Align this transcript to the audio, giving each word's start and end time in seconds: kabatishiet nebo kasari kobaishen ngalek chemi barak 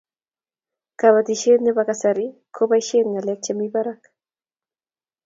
kabatishiet 0.99 1.59
nebo 1.63 1.81
kasari 1.87 2.25
kobaishen 2.55 3.05
ngalek 3.11 3.39
chemi 3.45 3.67
barak 3.73 4.01